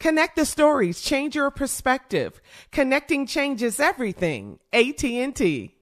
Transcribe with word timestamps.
Connect 0.00 0.36
the 0.36 0.44
stories, 0.46 1.00
change 1.00 1.34
your 1.34 1.50
perspective. 1.50 2.40
Connecting 2.70 3.26
changes 3.26 3.80
everything. 3.80 4.60
AT&T. 4.72 5.74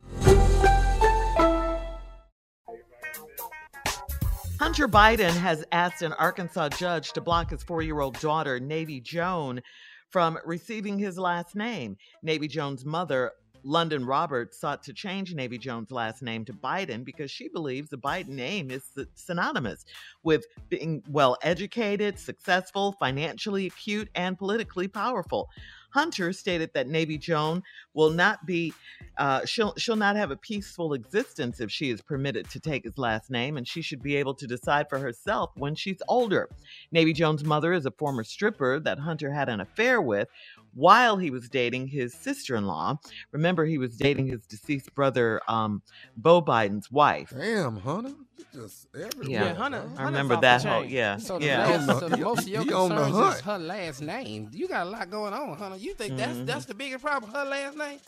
Hunter 4.58 4.88
Biden 4.88 5.36
has 5.36 5.66
asked 5.70 6.00
an 6.00 6.14
Arkansas 6.14 6.70
judge 6.70 7.12
to 7.12 7.20
block 7.20 7.50
his 7.50 7.62
4-year-old 7.62 8.18
daughter, 8.20 8.58
Navy 8.58 9.02
Joan, 9.02 9.60
from 10.08 10.38
receiving 10.46 10.98
his 10.98 11.18
last 11.18 11.54
name. 11.54 11.98
Navy 12.22 12.48
Joan's 12.48 12.86
mother, 12.86 13.32
London 13.66 14.06
Roberts 14.06 14.60
sought 14.60 14.84
to 14.84 14.92
change 14.92 15.34
Navy 15.34 15.58
Joan's 15.58 15.90
last 15.90 16.22
name 16.22 16.44
to 16.44 16.52
Biden 16.52 17.04
because 17.04 17.32
she 17.32 17.48
believes 17.48 17.90
the 17.90 17.98
Biden 17.98 18.28
name 18.28 18.70
is 18.70 18.84
synonymous 19.16 19.84
with 20.22 20.46
being 20.68 21.02
well 21.08 21.36
educated, 21.42 22.16
successful, 22.16 22.92
financially 22.92 23.66
acute, 23.66 24.08
and 24.14 24.38
politically 24.38 24.86
powerful. 24.86 25.48
Hunter 25.96 26.30
stated 26.34 26.70
that 26.74 26.88
Navy 26.88 27.16
Joan 27.16 27.62
will 27.94 28.10
not 28.10 28.44
be, 28.44 28.74
uh, 29.16 29.46
she'll, 29.46 29.74
she'll 29.76 29.96
not 29.96 30.14
have 30.14 30.30
a 30.30 30.36
peaceful 30.36 30.92
existence 30.92 31.58
if 31.58 31.70
she 31.70 31.88
is 31.88 32.02
permitted 32.02 32.50
to 32.50 32.60
take 32.60 32.84
his 32.84 32.98
last 32.98 33.30
name, 33.30 33.56
and 33.56 33.66
she 33.66 33.80
should 33.80 34.02
be 34.02 34.14
able 34.16 34.34
to 34.34 34.46
decide 34.46 34.90
for 34.90 34.98
herself 34.98 35.52
when 35.56 35.74
she's 35.74 36.02
older. 36.06 36.50
Navy 36.92 37.14
Joan's 37.14 37.44
mother 37.44 37.72
is 37.72 37.86
a 37.86 37.90
former 37.90 38.24
stripper 38.24 38.78
that 38.80 38.98
Hunter 38.98 39.32
had 39.32 39.48
an 39.48 39.60
affair 39.60 40.02
with, 40.02 40.28
while 40.74 41.16
he 41.16 41.30
was 41.30 41.48
dating 41.48 41.86
his 41.86 42.12
sister-in-law. 42.12 42.98
Remember, 43.32 43.64
he 43.64 43.78
was 43.78 43.96
dating 43.96 44.26
his 44.26 44.44
deceased 44.46 44.94
brother, 44.94 45.40
um, 45.48 45.80
Beau 46.18 46.42
Biden's 46.42 46.90
wife. 46.90 47.32
Damn, 47.34 47.78
Hunter, 47.78 48.12
just 48.52 48.86
everywhere. 48.94 49.28
Yeah, 49.28 49.54
Hunter, 49.54 49.88
I 49.96 50.04
remember 50.04 50.36
that 50.40 50.64
whole. 50.64 50.84
Yeah, 50.84 51.16
so 51.16 51.38
the, 51.38 51.46
yeah. 51.46 51.66
last, 51.66 52.00
so 52.00 52.08
the 52.08 52.16
most 52.16 52.42
of 52.42 52.48
your 52.48 52.64
concerns 52.64 53.34
is 53.36 53.40
her 53.42 53.58
last 53.58 54.02
name. 54.02 54.50
You 54.52 54.68
got 54.68 54.86
a 54.86 54.90
lot 54.90 55.10
going 55.10 55.32
on, 55.32 55.56
Hunter. 55.56 55.76
You 55.76 55.94
think 55.94 56.16
that's 56.16 56.32
mm-hmm. 56.32 56.46
that's 56.46 56.66
the 56.66 56.74
biggest 56.74 57.04
problem? 57.04 57.32
Her 57.32 57.44
last 57.44 57.76
name? 57.76 57.98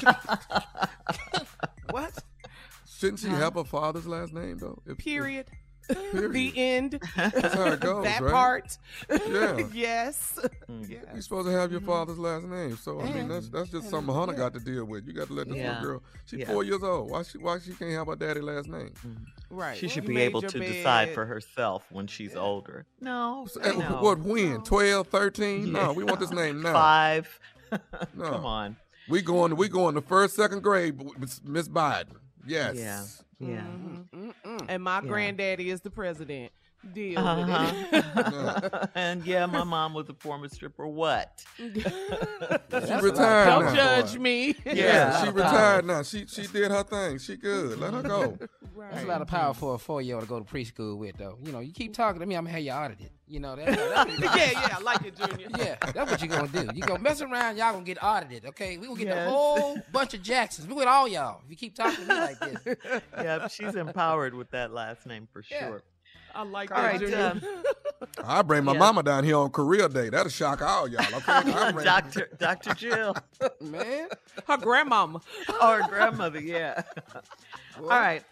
what? 1.90 2.12
Shouldn't 2.98 3.20
she 3.20 3.28
huh? 3.28 3.36
have 3.36 3.54
her 3.54 3.64
father's 3.64 4.06
last 4.06 4.32
name 4.32 4.58
though? 4.58 4.82
If, 4.86 4.98
Period. 4.98 5.46
If, 5.50 5.57
the 6.12 6.52
end. 6.56 7.00
That's 7.16 7.54
how 7.54 7.72
it 7.72 7.80
goes. 7.80 8.04
that 8.04 8.20
right? 8.20 8.32
part. 8.32 8.78
Yeah. 9.10 9.66
yes. 9.72 10.38
Mm. 10.68 10.88
yes. 10.88 11.04
You're 11.12 11.22
supposed 11.22 11.46
to 11.46 11.52
have 11.52 11.70
your 11.70 11.80
mm-hmm. 11.80 11.90
father's 11.90 12.18
last 12.18 12.44
name. 12.46 12.76
So 12.76 13.00
I 13.00 13.12
mean 13.12 13.28
that's 13.28 13.48
that's 13.48 13.70
just 13.70 13.88
something 13.88 14.14
Hunter 14.14 14.34
yeah. 14.34 14.38
got 14.38 14.54
to 14.54 14.60
deal 14.60 14.84
with. 14.84 15.06
You 15.06 15.12
got 15.12 15.28
to 15.28 15.32
let 15.34 15.48
this 15.48 15.56
yeah. 15.56 15.68
little 15.68 15.84
girl. 15.84 16.02
She's 16.26 16.40
yeah. 16.40 16.46
four 16.46 16.64
years 16.64 16.82
old. 16.82 17.10
Why 17.10 17.22
she 17.22 17.38
why 17.38 17.58
she 17.58 17.72
can't 17.72 17.92
have 17.92 18.06
her 18.08 18.16
daddy 18.16 18.40
last 18.40 18.68
name? 18.68 18.90
Mm-hmm. 18.90 19.56
Right. 19.56 19.76
She 19.76 19.86
well, 19.86 19.94
should 19.94 20.06
be 20.06 20.20
able 20.20 20.42
to 20.42 20.58
bed. 20.58 20.72
decide 20.72 21.14
for 21.14 21.24
herself 21.24 21.86
when 21.90 22.06
she's 22.06 22.36
older. 22.36 22.84
No. 23.00 23.46
So, 23.50 23.60
no. 23.60 24.02
What 24.02 24.18
when? 24.18 24.60
12, 24.60 25.06
13? 25.06 25.72
No, 25.72 25.92
we 25.92 26.04
want 26.04 26.20
this 26.20 26.30
name 26.30 26.60
now. 26.62 26.74
Five. 26.74 27.40
no. 28.14 28.30
Come 28.30 28.44
on. 28.44 28.76
We 29.08 29.22
going 29.22 29.56
we 29.56 29.68
going 29.68 29.94
to 29.94 30.02
first, 30.02 30.36
second 30.36 30.62
grade 30.62 31.00
Miss 31.44 31.68
Biden. 31.68 32.16
Yes. 32.46 32.76
Yeah. 32.76 33.04
Yeah. 33.40 33.60
Mm-hmm. 33.60 34.66
And 34.68 34.82
my 34.82 34.96
yeah. 34.96 35.08
granddaddy 35.08 35.70
is 35.70 35.80
the 35.80 35.90
president. 35.90 36.52
Deal 36.94 37.18
uh-huh. 37.18 37.74
with 37.90 38.04
it. 38.72 38.90
and 38.94 39.26
yeah, 39.26 39.46
my 39.46 39.64
mom 39.64 39.94
was 39.94 40.08
a 40.08 40.14
former 40.14 40.48
stripper. 40.48 40.86
What? 40.86 41.44
she 41.56 41.64
retired 41.66 43.46
Don't 43.48 43.64
now. 43.64 43.74
judge 43.74 44.16
me. 44.16 44.54
Yeah, 44.64 44.72
yeah 44.74 45.24
she 45.24 45.30
retired 45.30 45.86
now. 45.86 46.02
She 46.02 46.26
she 46.26 46.46
did 46.46 46.70
her 46.70 46.84
thing. 46.84 47.18
She 47.18 47.36
good. 47.36 47.80
Let 47.80 47.94
her 47.94 48.02
go. 48.02 48.38
Right. 48.76 48.92
That's 48.92 49.04
a 49.04 49.08
lot 49.08 49.22
of 49.22 49.28
power 49.28 49.54
for 49.54 49.74
a 49.74 49.78
four 49.78 50.00
year 50.00 50.14
old 50.14 50.24
to 50.24 50.28
go 50.28 50.38
to 50.38 50.44
preschool 50.44 50.96
with, 50.96 51.16
though. 51.16 51.36
You 51.42 51.50
know, 51.50 51.58
you 51.58 51.72
keep 51.72 51.94
talking 51.94 52.20
to 52.20 52.26
me, 52.26 52.36
I'm 52.36 52.44
gonna 52.44 52.52
have 52.52 52.62
you 52.62 52.70
audited. 52.70 53.10
You 53.28 53.40
know, 53.40 53.56
that's, 53.56 53.76
that's 53.76 54.20
yeah, 54.36 54.50
yeah, 54.52 54.76
I 54.78 54.80
like 54.80 55.04
it, 55.04 55.16
Junior. 55.16 55.48
Yeah, 55.58 55.76
that's 55.92 56.10
what 56.10 56.20
you're 56.22 56.28
gonna 56.28 56.48
do. 56.48 56.70
You 56.74 56.82
gonna 56.82 57.02
mess 57.02 57.20
around, 57.20 57.56
y'all 57.56 57.72
gonna 57.72 57.84
get 57.84 58.02
audited, 58.02 58.46
okay? 58.46 58.78
We 58.78 58.86
gonna 58.86 58.98
get 58.98 59.08
yes. 59.08 59.26
a 59.26 59.30
whole 59.30 59.78
bunch 59.92 60.14
of 60.14 60.22
Jacksons. 60.22 60.66
We 60.68 60.74
with 60.74 60.86
all 60.86 61.08
y'all. 61.08 61.40
If 61.44 61.50
you 61.50 61.56
keep 61.56 61.74
talking 61.74 62.06
to 62.06 62.14
me 62.14 62.20
like 62.20 62.38
this. 62.40 62.76
Yeah, 63.18 63.48
she's 63.48 63.74
empowered 63.74 64.34
with 64.34 64.50
that 64.52 64.72
last 64.72 65.06
name 65.06 65.28
for 65.32 65.42
yeah. 65.50 65.68
sure. 65.68 65.82
I 66.34 66.42
like 66.44 66.70
all 66.70 66.80
that. 66.80 67.02
Right, 67.02 67.14
um, 67.14 67.42
I 68.24 68.42
bring 68.42 68.64
my 68.64 68.72
yeah. 68.72 68.78
mama 68.78 69.02
down 69.02 69.24
here 69.24 69.36
on 69.36 69.50
career 69.50 69.88
day. 69.88 70.08
That'll 70.08 70.30
shock 70.30 70.62
all 70.62 70.88
y'all. 70.88 71.02
Okay, 71.14 71.84
Doctor 71.84 72.28
Doctor 72.38 72.74
Jill, 72.74 73.16
man, 73.60 74.08
her 74.46 74.56
grandmama, 74.58 75.20
or 75.60 75.82
her 75.82 75.88
grandmother. 75.88 76.40
Yeah. 76.40 76.82
All 77.78 77.88
right. 77.88 78.22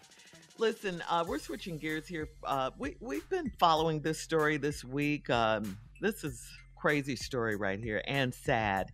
Listen, 0.59 1.03
uh, 1.07 1.23
we're 1.27 1.37
switching 1.37 1.77
gears 1.77 2.07
here. 2.07 2.29
Uh, 2.43 2.71
we 2.79 2.95
we've 2.99 3.29
been 3.29 3.51
following 3.59 4.01
this 4.01 4.19
story 4.19 4.57
this 4.57 4.83
week. 4.83 5.29
Um, 5.29 5.77
this 6.01 6.23
is 6.23 6.43
crazy 6.75 7.15
story 7.15 7.55
right 7.55 7.79
here 7.79 8.01
and 8.07 8.33
sad. 8.33 8.91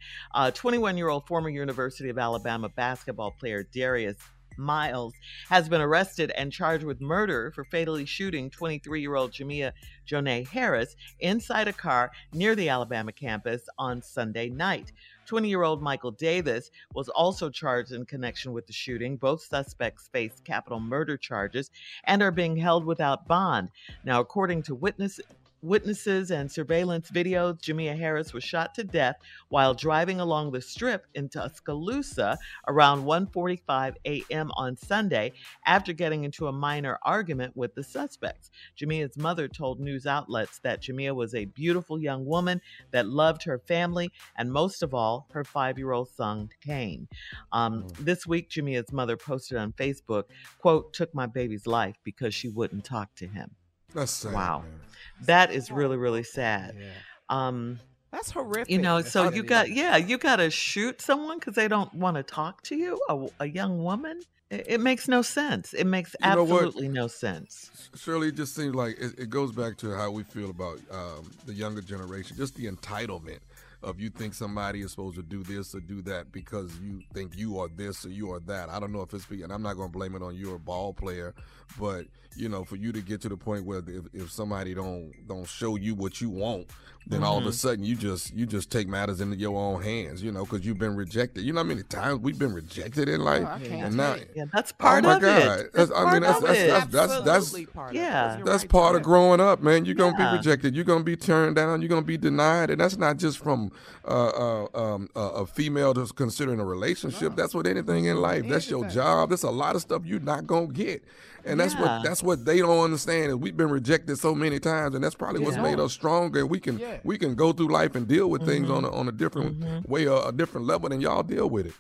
21 0.54 0.94
uh, 0.94 0.98
year 0.98 1.08
old 1.08 1.26
former 1.26 1.48
University 1.48 2.10
of 2.10 2.18
Alabama 2.18 2.68
basketball 2.68 3.32
player 3.40 3.64
Darius 3.64 4.18
Miles 4.58 5.14
has 5.50 5.70
been 5.70 5.82
arrested 5.82 6.32
and 6.36 6.52
charged 6.52 6.84
with 6.84 7.02
murder 7.02 7.52
for 7.56 7.64
fatally 7.64 8.06
shooting 8.06 8.50
23 8.50 9.00
year 9.00 9.16
old 9.16 9.32
Jamea 9.32 9.72
Jonae 10.06 10.44
Harris 10.44 10.96
inside 11.22 11.68
a 11.70 11.74
car 11.74 12.12
near 12.34 12.56
the 12.56 12.70
Alabama 12.70 13.14
campus 13.14 13.64
on 13.78 14.02
Sunday 14.02 14.50
night. 14.50 14.92
20 15.26 15.50
year 15.50 15.64
old 15.64 15.82
Michael 15.82 16.12
Davis 16.12 16.72
was 16.94 17.10
also 17.10 17.50
charged 17.50 17.92
in 17.92 18.06
connection 18.06 18.54
with 18.54 18.68
the 18.68 18.74
shooting. 18.74 19.18
Both 19.18 19.44
suspects 19.44 20.10
face 20.12 20.42
capital 20.44 20.80
murder 20.80 21.18
charges 21.18 21.70
and 22.04 22.22
are 22.22 22.32
being 22.32 22.58
held 22.58 22.86
without 22.86 23.28
bond. 23.28 23.70
Now, 24.04 24.20
according 24.20 24.64
to 24.64 24.76
witness, 24.76 25.20
witnesses 25.64 26.30
and 26.30 26.52
surveillance 26.52 27.10
videos, 27.10 27.60
Jamea 27.62 27.98
Harris 27.98 28.34
was 28.34 28.44
shot 28.44 28.76
to 28.76 28.84
death 28.84 29.16
while 29.50 29.74
driving 29.74 30.20
along 30.20 30.52
the 30.52 30.62
strip 30.62 31.08
in 31.16 31.30
Tuscaloosa 31.30 32.38
around 32.68 33.06
1:45 33.06 33.96
a.m. 34.06 34.52
on 34.56 34.76
Sunday 34.76 35.32
after 35.66 35.94
getting 35.94 36.26
into 36.26 36.48
a 36.48 36.52
minor 36.52 37.00
argument 37.04 37.56
with 37.56 37.74
the 37.76 37.84
suspects. 37.84 38.52
Jamea's 38.78 39.18
mother 39.18 39.48
told 39.48 39.80
news 39.80 40.06
outlets 40.06 40.60
that 40.60 40.82
Jamea 40.82 41.16
was 41.16 41.34
a 41.34 41.46
beautiful 41.46 42.00
young 42.00 42.26
woman 42.26 42.62
that 42.92 43.08
loved 43.08 43.44
her 43.44 43.60
family 43.60 44.12
and 44.38 44.52
most 44.52 44.84
of 44.84 44.94
all 44.94 45.28
her 45.32 45.44
5-year-old 45.44 46.10
son 46.10 46.50
Kane. 46.62 47.08
Um, 47.52 47.84
mm. 47.84 47.98
this 47.98 48.28
week 48.28 48.50
Jamea's 48.50 48.92
mother 48.92 49.16
posted 49.16 49.58
on 49.58 49.72
Facebook, 49.74 50.26
quote, 50.60 50.94
took 50.94 51.14
my 51.16 51.26
baby's 51.26 51.66
life 51.66 51.96
because 52.04 52.34
she 52.34 52.50
wouldn't 52.50 52.84
talk 52.84 53.16
to 53.16 53.28
him. 53.28 53.56
That's 53.94 54.12
sad. 54.12 54.34
Wow. 54.34 54.60
Man. 54.60 54.80
That 55.26 55.52
is 55.52 55.72
really, 55.72 55.98
really 55.98 56.24
sad. 56.24 56.76
Yeah. 56.78 56.88
Um, 57.30 57.80
That's 58.12 58.32
horrific. 58.32 58.70
You 58.70 58.80
know, 58.80 59.02
so 59.02 59.32
you 59.32 59.44
got, 59.44 59.70
yeah, 59.70 59.98
you 59.98 60.18
got 60.18 60.38
to 60.38 60.50
shoot 60.50 61.02
someone 61.02 61.40
because 61.40 61.56
they 61.56 61.68
don't 61.68 61.94
want 61.94 62.18
to 62.18 62.24
talk 62.24 62.62
to 62.64 62.76
you, 62.76 63.00
a, 63.10 63.28
a 63.42 63.46
young 63.48 63.84
woman. 63.84 64.22
It, 64.50 64.66
it, 64.68 64.80
makes 64.82 65.08
no 65.08 65.24
sense. 65.24 65.74
It 65.74 65.86
makes 65.86 66.14
you 66.14 66.28
absolutely 66.28 66.88
no 66.88 67.08
sense. 67.08 67.90
Shirley, 67.96 68.28
it 68.28 68.36
just 68.36 68.56
seems 68.56 68.76
like 68.76 68.98
it, 69.00 69.18
it 69.18 69.30
goes 69.30 69.52
back 69.52 69.78
to 69.78 69.96
how 69.96 70.12
we 70.12 70.24
feel 70.24 70.52
about 70.52 70.80
um, 70.92 71.32
the 71.46 71.54
younger 71.54 71.82
generation, 71.82 72.38
just 72.38 72.56
the 72.56 72.68
entitlement 72.68 73.40
of 73.84 74.00
you 74.00 74.10
think 74.10 74.34
somebody 74.34 74.82
is 74.82 74.92
supposed 74.92 75.16
to 75.18 75.24
do 75.24 75.44
this 75.44 75.76
or 75.76 75.80
do 75.80 76.02
that 76.04 76.32
because 76.32 76.80
you 76.80 77.02
think 77.14 77.38
you 77.38 77.60
are 77.60 77.68
this 77.68 78.06
or 78.06 78.10
you 78.10 78.32
are 78.32 78.40
that. 78.42 78.70
I 78.70 78.80
don't 78.80 78.92
know 78.92 79.02
if 79.02 79.14
it's 79.14 79.30
and 79.30 79.52
I'm 79.52 79.62
not 79.62 79.76
going 79.76 79.90
to 79.90 79.98
blame 79.98 80.16
it 80.16 80.22
on 80.22 80.36
you, 80.36 80.54
a 80.54 80.60
ball 80.60 80.94
player, 80.94 81.34
but 81.80 82.06
you 82.36 82.50
know, 82.50 82.64
for 82.64 82.76
you 82.76 82.92
to 82.92 83.02
get 83.02 83.22
to 83.22 83.30
the 83.30 83.38
point 83.38 83.66
where 83.66 83.80
if, 83.80 84.06
if 84.14 84.32
somebody 84.32 84.74
don't 84.74 85.12
don't 85.28 85.48
show 85.48 85.76
you 85.76 85.96
what 85.96 86.22
you 86.22 86.30
want, 86.30 86.68
then 87.06 87.20
mm-hmm. 87.20 87.28
all 87.28 87.38
of 87.38 87.44
a 87.44 87.48
mm-hmm. 87.48 87.56
sudden 87.56 87.84
you 87.84 87.96
just 87.96 88.34
you 88.34 88.46
just 88.46 88.72
take 88.72 88.88
matters 88.88 89.20
into 89.22 89.36
your 89.36 89.58
own 89.58 89.82
hands, 89.82 90.24
you 90.24 90.32
know, 90.32 90.46
because 90.46 90.66
you've 90.66 90.78
been 90.78 90.96
rejected. 90.96 91.44
You 91.44 91.54
know 91.54 91.60
how 91.60 91.68
many 91.68 91.84
times 91.84 92.20
we've 92.20 92.40
been 92.40 92.54
rejected 92.54 93.10
in 93.10 93.22
life, 93.22 93.48
oh, 93.48 93.66
and 93.72 93.98
now 93.98 94.16
yeah, 94.36 94.46
that's 94.54 94.72
part 94.72 95.04
oh 95.04 95.08
my 95.10 95.16
of 95.16 95.22
God. 95.22 95.60
it. 95.60 95.74
That's, 95.74 95.92
I 95.92 96.14
mean, 96.14 96.22
that's 96.22 96.40
that's, 96.40 96.60
that's 96.60 96.86
that's, 96.92 97.22
that's 97.22 97.52
that's 97.52 97.72
part 97.72 97.94
yeah, 97.94 98.40
that's 98.44 98.64
right 98.64 98.72
part 98.72 98.96
of 98.96 99.04
growing 99.04 99.42
up, 99.42 99.62
man. 99.62 99.86
You're 99.86 99.96
gonna 99.96 100.16
yeah. 100.18 100.32
be 100.32 100.38
rejected. 100.38 100.76
You're 100.76 100.86
gonna 100.86 101.04
be 101.04 101.18
turned 101.18 101.58
down. 101.58 101.82
You're 101.82 101.90
gonna 101.90 102.02
be 102.04 102.18
denied, 102.18 102.70
and 102.70 102.80
that's 102.80 102.98
not 102.98 103.18
just 103.18 103.38
from 103.40 103.72
uh, 104.06 104.08
uh, 104.08 104.68
um, 104.74 105.10
uh, 105.16 105.20
a 105.20 105.46
female 105.46 105.94
that's 105.94 106.12
considering 106.12 106.60
a 106.60 106.66
relationship. 106.66 107.22
No. 107.32 107.36
That's 107.36 107.54
what 107.54 107.68
anything 107.68 108.06
in 108.06 108.18
life. 108.18 108.48
That's 108.48 108.70
your 108.70 108.88
job. 108.88 109.30
That's 109.30 109.44
a 109.44 109.52
lot 109.52 109.76
of 109.76 109.82
stuff 109.82 110.04
you're 110.06 110.20
not 110.20 110.48
gonna 110.48 110.68
get 110.68 111.04
and 111.46 111.60
that's 111.60 111.74
yeah. 111.74 111.82
what 111.82 112.04
that's 112.04 112.24
what 112.24 112.46
they 112.46 112.60
don't 112.60 112.84
understand 112.84 113.30
is 113.30 113.36
we've 113.36 113.58
been 113.58 113.70
rejected 113.70 114.18
so 114.18 114.34
many 114.34 114.60
times, 114.60 114.96
and 114.96 115.04
that's 115.04 115.16
probably 115.16 115.42
yeah. 115.42 115.48
what's 115.48 115.58
made 115.58 115.80
us 115.80 115.94
stronger. 115.94 116.46
We 116.46 116.60
can 116.60 116.80
yeah. 116.80 116.98
we 117.04 117.18
can 117.18 117.36
go 117.36 117.52
through 117.52 117.70
life 117.70 117.96
and 117.96 118.08
deal 118.08 118.30
with 118.30 118.42
mm-hmm. 118.42 118.52
things 118.52 118.70
on 118.70 118.86
a, 118.86 118.92
on 118.92 119.08
a 119.08 119.12
different 119.12 119.60
mm-hmm. 119.60 119.92
way, 119.92 120.06
a, 120.06 120.28
a 120.28 120.32
different 120.32 120.68
level 120.68 120.90
than 120.90 121.02
y'all 121.02 121.24
deal 121.24 121.50
with 121.50 121.68
it. 121.68 121.74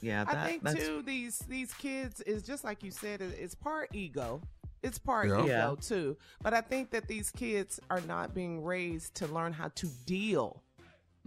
Yeah, 0.00 0.24
that, 0.24 0.36
I 0.36 0.46
think 0.46 0.62
that's... 0.62 0.86
too. 0.86 1.02
These 1.02 1.38
these 1.48 1.72
kids 1.74 2.20
is 2.22 2.42
just 2.42 2.64
like 2.64 2.82
you 2.82 2.90
said. 2.90 3.20
It's 3.20 3.54
part 3.54 3.90
ego. 3.92 4.40
It's 4.82 4.98
part 4.98 5.26
ego 5.26 5.76
too. 5.80 6.16
But 6.42 6.54
I 6.54 6.60
think 6.60 6.90
that 6.90 7.08
these 7.08 7.30
kids 7.30 7.80
are 7.90 8.00
not 8.02 8.34
being 8.34 8.62
raised 8.62 9.14
to 9.16 9.26
learn 9.26 9.52
how 9.52 9.68
to 9.74 9.86
deal 10.06 10.62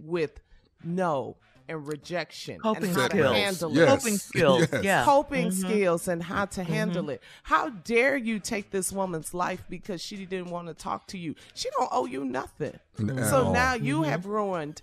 with 0.04 0.40
no 0.84 1.36
and 1.70 1.86
rejection 1.86 2.58
coping 2.58 2.84
and 2.84 2.96
how 2.96 3.08
skills. 3.08 3.32
to 3.32 3.38
handle 3.38 3.72
yes. 3.72 3.82
it. 3.82 3.86
Coping 3.86 4.16
skills. 4.18 4.68
Yes. 4.72 4.84
Yeah. 4.84 5.04
Coping 5.04 5.48
mm-hmm. 5.48 5.68
skills 5.68 6.08
and 6.08 6.22
how 6.22 6.46
to 6.46 6.64
handle 6.64 7.02
mm-hmm. 7.02 7.10
it. 7.12 7.22
How 7.44 7.68
dare 7.68 8.16
you 8.16 8.40
take 8.40 8.70
this 8.70 8.92
woman's 8.92 9.32
life 9.32 9.62
because 9.68 10.02
she 10.02 10.16
didn't 10.26 10.50
want 10.50 10.66
to 10.66 10.74
talk 10.74 11.06
to 11.08 11.18
you? 11.18 11.36
She 11.54 11.68
don't 11.78 11.88
owe 11.92 12.06
you 12.06 12.24
nothing. 12.24 12.78
No. 12.98 13.22
So 13.24 13.52
now 13.52 13.74
you 13.74 14.00
mm-hmm. 14.00 14.10
have 14.10 14.26
ruined 14.26 14.82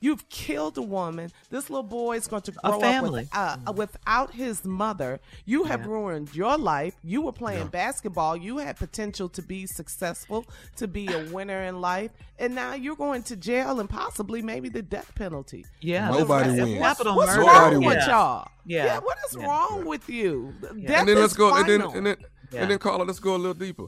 You've 0.00 0.28
killed 0.28 0.76
a 0.78 0.82
woman. 0.82 1.30
This 1.50 1.70
little 1.70 1.82
boy 1.82 2.16
is 2.16 2.26
going 2.26 2.42
to 2.42 2.52
grow 2.52 2.80
up 2.80 3.10
with, 3.10 3.28
uh, 3.32 3.56
mm. 3.56 3.74
without 3.76 4.32
his 4.32 4.64
mother. 4.64 5.20
You 5.44 5.64
have 5.64 5.80
yeah. 5.80 5.86
ruined 5.86 6.34
your 6.34 6.58
life. 6.58 6.94
You 7.02 7.22
were 7.22 7.32
playing 7.32 7.64
yeah. 7.64 7.68
basketball. 7.68 8.36
You 8.36 8.58
had 8.58 8.76
potential 8.76 9.28
to 9.30 9.42
be 9.42 9.66
successful, 9.66 10.44
to 10.76 10.86
be 10.86 11.06
a 11.12 11.24
winner 11.32 11.62
in 11.62 11.80
life, 11.80 12.10
and 12.38 12.54
now 12.54 12.74
you're 12.74 12.96
going 12.96 13.22
to 13.24 13.36
jail 13.36 13.80
and 13.80 13.88
possibly 13.88 14.42
maybe 14.42 14.68
the 14.68 14.82
death 14.82 15.14
penalty. 15.14 15.64
Yeah, 15.80 16.10
nobody 16.10 16.60
wins. 16.60 16.80
What's, 16.80 17.04
what's 17.04 17.36
wrong 17.36 17.46
nobody 17.46 17.86
with 17.86 18.06
y'all? 18.06 18.48
Yeah. 18.66 18.84
yeah. 18.84 18.98
What 18.98 19.18
is 19.28 19.36
wrong 19.36 19.86
with 19.86 20.08
you? 20.08 20.54
Death 20.60 20.72
and 20.72 21.08
then 21.08 21.16
let's 21.16 21.34
go. 21.34 21.50
Final. 21.50 21.60
And 21.60 21.82
then 21.82 21.96
and 21.96 22.06
then 22.06 22.16
and 22.60 22.70
then 22.70 22.78
Carla, 22.78 23.04
let's 23.04 23.18
go 23.18 23.34
a 23.34 23.38
little 23.38 23.54
deeper. 23.54 23.86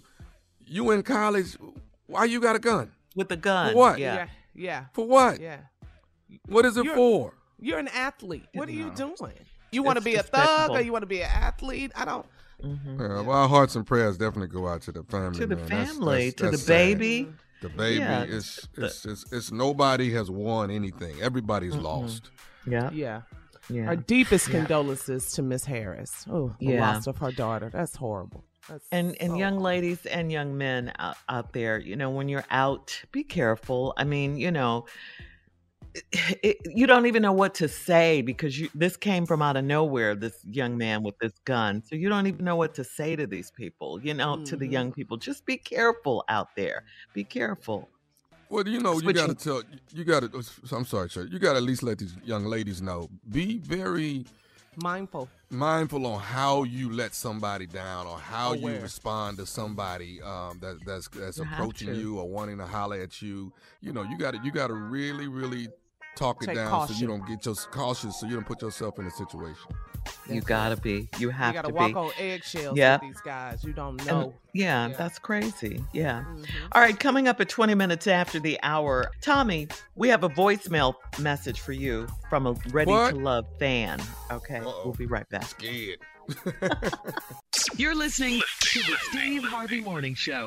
You 0.66 0.90
in 0.92 1.02
college? 1.02 1.56
Why 2.06 2.24
you 2.24 2.40
got 2.40 2.56
a 2.56 2.58
gun? 2.58 2.92
With 3.14 3.30
a 3.32 3.36
gun? 3.36 3.72
For 3.72 3.78
what? 3.78 3.98
Yeah. 3.98 4.28
Yeah. 4.54 4.84
For 4.92 5.06
what? 5.06 5.40
Yeah. 5.40 5.58
What 6.46 6.64
is 6.64 6.76
it 6.76 6.84
you're, 6.84 6.94
for? 6.94 7.34
You're 7.60 7.78
an 7.78 7.88
athlete. 7.88 8.46
What 8.54 8.68
are 8.68 8.72
you 8.72 8.90
doing? 8.90 9.34
You 9.70 9.82
want 9.82 9.98
to 9.98 10.04
be 10.04 10.14
a 10.14 10.22
thug 10.22 10.70
or 10.70 10.80
you 10.80 10.92
want 10.92 11.02
to 11.02 11.06
be 11.06 11.22
an 11.22 11.30
athlete? 11.30 11.92
I 11.94 12.04
don't. 12.04 12.26
Mm-hmm. 12.62 13.00
Yeah, 13.00 13.20
well, 13.20 13.38
our 13.38 13.48
hearts 13.48 13.76
and 13.76 13.86
prayers 13.86 14.18
definitely 14.18 14.48
go 14.48 14.66
out 14.66 14.82
to 14.82 14.92
the 14.92 15.04
family. 15.04 15.38
To 15.38 15.46
the 15.46 15.56
man. 15.56 15.68
family, 15.68 16.30
that's, 16.30 16.42
that's, 16.42 16.60
to 16.60 16.66
the 16.66 16.72
baby. 16.72 17.28
The 17.60 17.68
baby 17.68 18.00
yeah. 18.00 18.22
is 18.24 18.68
it's, 18.76 19.04
it's, 19.04 19.32
it's, 19.32 19.52
nobody 19.52 20.12
has 20.12 20.30
won 20.30 20.70
anything. 20.70 21.20
Everybody's 21.20 21.74
mm-hmm. 21.74 21.84
lost. 21.84 22.30
Yeah. 22.66 22.90
Yeah. 22.92 23.22
Yeah. 23.70 23.86
Our 23.86 23.96
deepest 23.96 24.48
yeah. 24.48 24.60
condolences 24.60 25.32
to 25.32 25.42
Miss 25.42 25.64
Harris. 25.64 26.24
Oh, 26.30 26.54
the 26.58 26.66
yeah. 26.66 26.92
loss 26.92 27.06
of 27.06 27.18
her 27.18 27.32
daughter. 27.32 27.70
That's 27.72 27.96
horrible. 27.96 28.44
That's 28.68 28.86
and 28.92 29.16
and 29.20 29.36
young 29.38 29.54
horrible. 29.54 29.62
ladies 29.62 30.06
and 30.06 30.32
young 30.32 30.56
men 30.56 30.92
out, 30.98 31.16
out 31.28 31.52
there, 31.52 31.78
you 31.78 31.96
know, 31.96 32.10
when 32.10 32.28
you're 32.28 32.44
out, 32.50 33.02
be 33.12 33.24
careful. 33.24 33.94
I 33.96 34.04
mean, 34.04 34.36
you 34.36 34.50
know, 34.50 34.86
it, 36.42 36.58
you 36.64 36.86
don't 36.86 37.06
even 37.06 37.22
know 37.22 37.32
what 37.32 37.54
to 37.54 37.68
say 37.68 38.22
because 38.22 38.58
you, 38.58 38.68
this 38.74 38.96
came 38.96 39.26
from 39.26 39.42
out 39.42 39.56
of 39.56 39.64
nowhere 39.64 40.14
this 40.14 40.44
young 40.50 40.76
man 40.76 41.02
with 41.02 41.18
this 41.18 41.32
gun. 41.44 41.82
So 41.84 41.96
you 41.96 42.08
don't 42.08 42.26
even 42.26 42.44
know 42.44 42.56
what 42.56 42.74
to 42.74 42.84
say 42.84 43.16
to 43.16 43.26
these 43.26 43.50
people 43.50 44.00
you 44.02 44.14
know 44.14 44.34
mm-hmm. 44.34 44.44
to 44.44 44.56
the 44.56 44.64
mm-hmm. 44.64 44.72
young 44.72 44.92
people. 44.92 45.16
Just 45.16 45.46
be 45.46 45.56
careful 45.56 46.24
out 46.28 46.54
there. 46.56 46.84
Be 47.12 47.24
careful. 47.24 47.88
Well 48.48 48.66
you 48.66 48.80
know 48.80 48.98
you 49.00 49.12
got 49.12 49.28
to 49.28 49.34
tell 49.34 49.62
you 49.92 50.04
got 50.04 50.20
to 50.20 50.44
i'm 50.72 50.84
sorry 50.84 51.10
sir. 51.10 51.28
You 51.30 51.38
got 51.38 51.52
to 51.52 51.58
at 51.58 51.62
least 51.62 51.82
let 51.82 51.98
these 51.98 52.16
young 52.24 52.44
ladies 52.44 52.80
know. 52.80 53.08
Be 53.28 53.58
very 53.58 54.24
mindful. 54.82 55.28
Mindful 55.50 56.06
on 56.06 56.20
how 56.20 56.64
you 56.64 56.92
let 56.92 57.14
somebody 57.14 57.66
down 57.66 58.06
or 58.06 58.18
how 58.18 58.52
Aware. 58.52 58.74
you 58.74 58.80
respond 58.80 59.38
to 59.38 59.46
somebody 59.46 60.20
um, 60.22 60.58
that, 60.60 60.78
that's 60.84 61.08
that's 61.08 61.38
you 61.38 61.44
approaching 61.44 61.94
you 61.94 62.18
or 62.18 62.28
wanting 62.28 62.58
to 62.58 62.66
holler 62.66 63.00
at 63.00 63.22
you. 63.22 63.52
You 63.80 63.92
know 63.92 64.02
you 64.02 64.18
got 64.18 64.34
to 64.34 64.40
you 64.44 64.50
got 64.50 64.68
to 64.68 64.74
really 64.74 65.26
really 65.28 65.68
talk 66.16 66.42
it 66.42 66.54
down 66.54 66.68
caution. 66.68 66.94
so 66.94 67.00
you 67.00 67.06
don't 67.06 67.26
get 67.26 67.42
just 67.42 67.70
cautious 67.70 68.20
so 68.20 68.26
you 68.26 68.34
don't 68.34 68.46
put 68.46 68.62
yourself 68.62 68.98
in 68.98 69.06
a 69.06 69.10
situation. 69.10 69.72
You 70.28 70.40
gotta 70.40 70.76
be. 70.76 71.08
You 71.18 71.30
have 71.30 71.54
you 71.54 71.62
gotta 71.62 71.68
to 71.68 71.74
walk 71.74 71.96
on 71.96 72.10
eggshells 72.18 72.76
yep. 72.76 73.02
with 73.02 73.10
these 73.10 73.20
guys. 73.20 73.64
You 73.64 73.72
don't 73.72 74.04
know. 74.06 74.20
And, 74.20 74.32
yeah, 74.54 74.88
yeah, 74.88 74.96
that's 74.96 75.18
crazy. 75.18 75.82
Yeah. 75.92 76.20
Mm-hmm. 76.20 76.66
All 76.72 76.82
right, 76.82 76.98
coming 76.98 77.28
up 77.28 77.40
at 77.40 77.48
20 77.48 77.74
minutes 77.74 78.06
after 78.06 78.38
the 78.40 78.58
hour, 78.62 79.10
Tommy, 79.20 79.68
we 79.96 80.08
have 80.08 80.24
a 80.24 80.28
voicemail 80.28 80.94
message 81.18 81.60
for 81.60 81.72
you 81.72 82.06
from 82.28 82.46
a 82.46 82.52
Ready 82.70 82.90
what? 82.90 83.14
to 83.14 83.20
Love 83.20 83.46
fan. 83.58 84.00
Okay, 84.30 84.58
Uh-oh. 84.58 84.82
we'll 84.84 84.94
be 84.94 85.06
right 85.06 85.28
back. 85.28 85.44
Scared. 85.44 85.98
You're 87.76 87.94
listening 87.94 88.40
to 88.60 88.78
the 88.80 88.96
Steve 89.10 89.44
Harvey 89.44 89.80
Morning 89.80 90.14
Show. 90.14 90.46